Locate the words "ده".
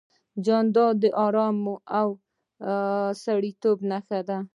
4.27-4.37